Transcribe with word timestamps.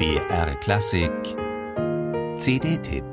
BR 0.00 0.54
Klassik 0.60 1.12
CD-Tipp 2.38 3.04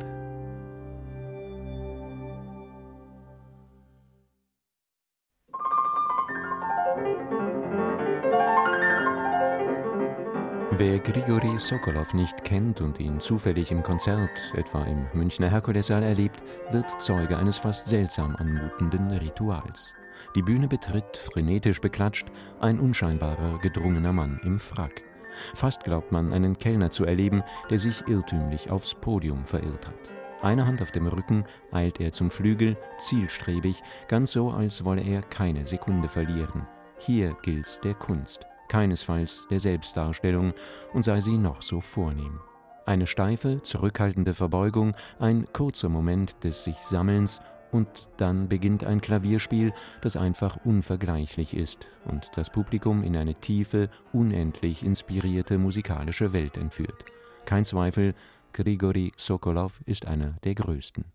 Wer 10.78 11.00
Grigori 11.00 11.60
Sokolow 11.60 12.14
nicht 12.14 12.46
kennt 12.46 12.80
und 12.80 13.02
ihn 13.02 13.20
zufällig 13.20 13.74
im 13.74 13.84
Konzert, 13.84 14.30
etwa 14.56 14.86
im 14.86 15.08
Münchner 15.12 15.50
Herkulessaal, 15.50 16.04
erlebt, 16.04 16.42
wird 16.72 17.02
Zeuge 17.02 17.38
eines 17.38 17.58
fast 17.58 17.88
seltsam 17.88 18.38
anmutenden 18.38 19.12
Rituals. 19.12 19.94
Die 20.36 20.42
Bühne 20.42 20.70
betritt, 20.70 21.18
frenetisch 21.18 21.82
beklatscht, 21.82 22.28
ein 22.62 22.80
unscheinbarer, 22.80 23.60
gedrungener 23.60 24.14
Mann 24.14 24.40
im 24.46 24.58
Frack. 24.58 25.07
Fast 25.54 25.84
glaubt 25.84 26.12
man, 26.12 26.34
einen 26.34 26.58
Kellner 26.58 26.90
zu 26.90 27.06
erleben, 27.06 27.44
der 27.70 27.80
sich 27.80 28.08
irrtümlich 28.08 28.70
aufs 28.72 28.94
Podium 28.96 29.46
verirrt 29.46 29.88
hat. 29.88 30.14
Eine 30.42 30.68
Hand 30.68 30.82
auf 30.82 30.92
dem 30.92 31.08
Rücken 31.08 31.46
eilt 31.72 32.00
er 32.00 32.12
zum 32.12 32.30
Flügel, 32.30 32.78
zielstrebig, 32.98 33.82
ganz 34.08 34.34
so, 34.34 34.52
als 34.52 34.86
wolle 34.86 35.02
er 35.02 35.22
keine 35.24 35.66
Sekunde 35.66 36.10
verlieren. 36.10 36.68
Hier 37.00 37.36
gilt's 37.42 37.80
der 37.82 37.96
Kunst, 37.96 38.46
keinesfalls 38.70 39.48
der 39.50 39.60
Selbstdarstellung, 39.60 40.54
und 40.94 41.04
sei 41.04 41.22
sie 41.22 41.38
noch 41.38 41.62
so 41.62 41.82
vornehm. 41.82 42.40
Eine 42.86 43.08
steife, 43.08 43.62
zurückhaltende 43.64 44.34
Verbeugung, 44.34 44.96
ein 45.20 45.46
kurzer 45.52 45.90
Moment 45.90 46.44
des 46.44 46.64
sich 46.64 46.78
Sammelns 46.78 47.42
und 47.72 48.10
dann 48.18 48.48
beginnt 48.48 48.84
ein 48.84 49.02
Klavierspiel, 49.02 49.74
das 50.02 50.18
einfach 50.18 50.58
unvergleichlich 50.66 51.56
ist 51.56 51.88
und 52.06 52.32
das 52.36 52.50
Publikum 52.50 53.04
in 53.04 53.16
eine 53.18 53.36
tiefe, 53.36 53.90
unendlich 54.14 54.84
inspirierte 54.84 55.58
musikalische 55.58 56.34
Welt 56.34 56.58
entführt. 56.58 57.06
Kein 57.46 57.66
Zweifel, 57.66 58.14
Grigori 58.54 59.12
Sokolov 59.18 59.80
ist 59.86 60.08
einer 60.08 60.36
der 60.44 60.56
größten. 60.56 61.06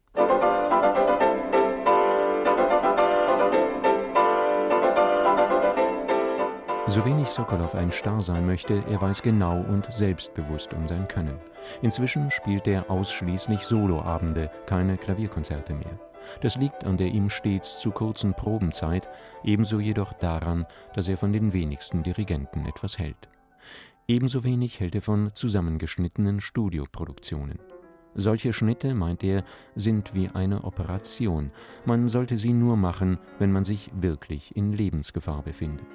So 6.88 7.06
wenig 7.06 7.28
Sokolov 7.28 7.74
ein 7.74 7.90
Star 7.90 8.20
sein 8.20 8.44
möchte, 8.44 8.82
er 8.90 9.00
weiß 9.00 9.22
genau 9.22 9.60
und 9.62 9.90
selbstbewusst 9.94 10.74
um 10.74 10.86
sein 10.86 11.08
Können. 11.08 11.38
Inzwischen 11.80 12.30
spielt 12.30 12.68
er 12.68 12.90
ausschließlich 12.90 13.60
Soloabende, 13.60 14.50
keine 14.66 14.98
Klavierkonzerte 14.98 15.72
mehr. 15.72 16.11
Das 16.40 16.56
liegt 16.56 16.84
an 16.84 16.96
der 16.96 17.08
ihm 17.08 17.28
stets 17.28 17.80
zu 17.80 17.90
kurzen 17.90 18.34
Probenzeit, 18.34 19.08
ebenso 19.44 19.80
jedoch 19.80 20.12
daran, 20.12 20.66
dass 20.94 21.08
er 21.08 21.16
von 21.16 21.32
den 21.32 21.52
wenigsten 21.52 22.02
Dirigenten 22.02 22.66
etwas 22.66 22.98
hält. 22.98 23.28
Ebenso 24.08 24.44
wenig 24.44 24.80
hält 24.80 24.94
er 24.94 25.02
von 25.02 25.30
zusammengeschnittenen 25.34 26.40
Studioproduktionen. 26.40 27.58
Solche 28.14 28.52
Schnitte, 28.52 28.94
meint 28.94 29.24
er, 29.24 29.42
sind 29.74 30.12
wie 30.14 30.28
eine 30.28 30.64
Operation. 30.64 31.50
Man 31.86 32.08
sollte 32.08 32.36
sie 32.36 32.52
nur 32.52 32.76
machen, 32.76 33.18
wenn 33.38 33.52
man 33.52 33.64
sich 33.64 33.90
wirklich 33.94 34.54
in 34.54 34.72
Lebensgefahr 34.72 35.42
befindet. 35.42 35.86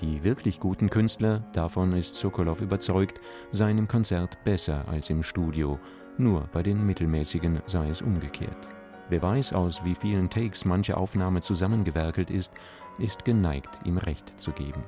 Die 0.00 0.22
wirklich 0.22 0.60
guten 0.60 0.90
Künstler, 0.90 1.40
davon 1.52 1.92
ist 1.92 2.14
Sokolow 2.14 2.60
überzeugt, 2.60 3.20
seien 3.50 3.78
im 3.78 3.88
Konzert 3.88 4.42
besser 4.44 4.86
als 4.88 5.10
im 5.10 5.22
Studio, 5.22 5.78
nur 6.18 6.48
bei 6.52 6.62
den 6.62 6.84
mittelmäßigen 6.86 7.62
sei 7.66 7.88
es 7.88 8.02
umgekehrt. 8.02 8.68
Wer 9.12 9.20
weiß, 9.20 9.52
aus 9.52 9.84
wie 9.84 9.94
vielen 9.94 10.30
Takes 10.30 10.64
manche 10.64 10.96
Aufnahme 10.96 11.42
zusammengewerkelt 11.42 12.30
ist, 12.30 12.50
ist 12.98 13.26
geneigt, 13.26 13.80
ihm 13.84 13.98
Recht 13.98 14.40
zu 14.40 14.52
geben. 14.52 14.84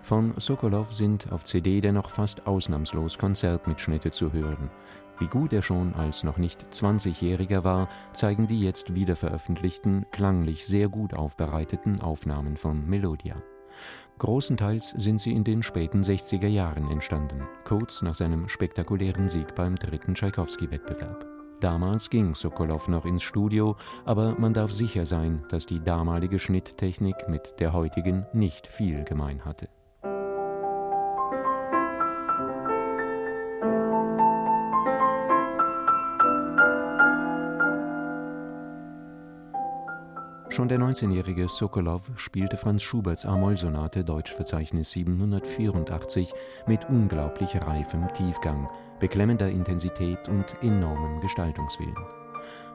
Von 0.00 0.32
Sokolov 0.36 0.94
sind 0.94 1.32
auf 1.32 1.42
CD 1.42 1.80
dennoch 1.80 2.08
fast 2.08 2.46
ausnahmslos 2.46 3.18
Konzertmitschnitte 3.18 4.12
zu 4.12 4.32
hören. 4.32 4.70
Wie 5.18 5.26
gut 5.26 5.52
er 5.52 5.62
schon 5.62 5.92
als 5.94 6.22
noch 6.22 6.38
nicht 6.38 6.66
20-Jähriger 6.72 7.64
war, 7.64 7.88
zeigen 8.12 8.46
die 8.46 8.60
jetzt 8.60 8.94
wiederveröffentlichten, 8.94 10.06
klanglich 10.12 10.64
sehr 10.64 10.88
gut 10.88 11.14
aufbereiteten 11.14 12.00
Aufnahmen 12.00 12.56
von 12.56 12.88
Melodia. 12.88 13.42
Großenteils 14.18 14.90
sind 14.96 15.20
sie 15.20 15.32
in 15.32 15.42
den 15.42 15.64
späten 15.64 16.02
60er 16.02 16.46
Jahren 16.46 16.88
entstanden, 16.92 17.42
kurz 17.64 18.02
nach 18.02 18.14
seinem 18.14 18.46
spektakulären 18.48 19.28
Sieg 19.28 19.56
beim 19.56 19.74
dritten 19.74 20.14
Tschaikowski-Wettbewerb. 20.14 21.37
Damals 21.60 22.08
ging 22.08 22.36
Sokolow 22.36 22.86
noch 22.86 23.04
ins 23.04 23.24
Studio, 23.24 23.76
aber 24.04 24.38
man 24.38 24.54
darf 24.54 24.72
sicher 24.72 25.06
sein, 25.06 25.44
dass 25.48 25.66
die 25.66 25.82
damalige 25.82 26.38
Schnitttechnik 26.38 27.28
mit 27.28 27.58
der 27.58 27.72
heutigen 27.72 28.26
nicht 28.32 28.68
viel 28.68 29.02
gemein 29.02 29.44
hatte. 29.44 29.68
Schon 40.50 40.68
der 40.68 40.78
19-jährige 40.80 41.48
Sokolow 41.48 42.02
spielte 42.16 42.56
Franz 42.56 42.82
Schuberts 42.82 43.24
A-Moll-Sonate 43.24 44.02
Deutschverzeichnis 44.02 44.90
784 44.90 46.32
mit 46.66 46.88
unglaublich 46.88 47.54
reifem 47.54 48.12
Tiefgang, 48.12 48.68
beklemmender 48.98 49.48
Intensität 49.48 50.28
und 50.28 50.56
enormem 50.62 51.20
Gestaltungswillen. 51.20 51.96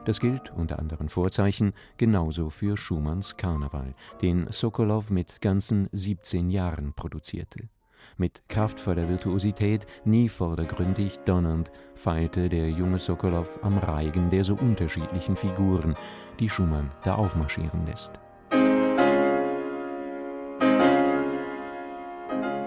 Das 0.04 0.20
gilt 0.20 0.50
unter 0.50 0.78
anderen 0.78 1.08
Vorzeichen 1.08 1.72
genauso 1.96 2.50
für 2.50 2.76
Schumanns 2.76 3.36
Karneval, 3.36 3.94
den 4.20 4.46
Sokolow 4.50 5.10
mit 5.10 5.40
ganzen 5.40 5.88
17 5.92 6.50
Jahren 6.50 6.92
produzierte. 6.92 7.68
Mit 8.16 8.42
kraftvoller 8.48 9.08
Virtuosität, 9.08 9.86
nie 10.04 10.28
vordergründig 10.28 11.18
donnernd, 11.24 11.70
feilte 11.94 12.48
der 12.48 12.68
junge 12.70 12.98
Sokolow 12.98 13.58
am 13.62 13.78
Reigen 13.78 14.30
der 14.30 14.44
so 14.44 14.54
unterschiedlichen 14.54 15.36
Figuren, 15.36 15.96
die 16.38 16.48
Schumann 16.48 16.92
da 17.02 17.14
aufmarschieren 17.14 17.86
lässt. 17.86 18.20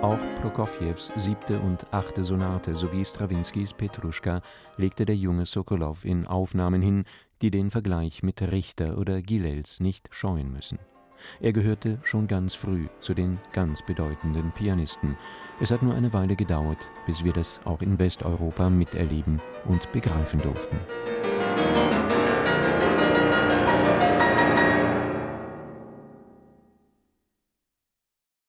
Auch 0.01 0.19
Prokofjews 0.41 1.11
siebte 1.15 1.59
und 1.59 1.91
achte 1.91 2.23
Sonate 2.23 2.75
sowie 2.75 3.03
Strawinskys 3.03 3.73
Petruschka 3.73 4.41
legte 4.77 5.05
der 5.05 5.15
junge 5.15 5.47
Sokolow 5.47 6.05
in 6.05 6.27
Aufnahmen 6.27 6.83
hin, 6.83 7.05
die 7.41 7.49
den 7.49 7.71
Vergleich 7.71 8.21
mit 8.21 8.41
Richter 8.43 8.99
oder 8.99 9.23
Gilels 9.23 9.79
nicht 9.79 10.09
scheuen 10.11 10.51
müssen. 10.51 10.77
Er 11.41 11.51
gehörte 11.51 11.97
schon 12.03 12.27
ganz 12.27 12.53
früh 12.53 12.85
zu 12.99 13.15
den 13.15 13.39
ganz 13.53 13.81
bedeutenden 13.81 14.51
Pianisten. 14.51 15.17
Es 15.59 15.71
hat 15.71 15.81
nur 15.81 15.95
eine 15.95 16.13
Weile 16.13 16.35
gedauert, 16.35 16.87
bis 17.07 17.23
wir 17.23 17.33
das 17.33 17.59
auch 17.65 17.81
in 17.81 17.97
Westeuropa 17.97 18.69
miterleben 18.69 19.41
und 19.65 19.91
begreifen 19.91 20.39
durften. 20.41 20.77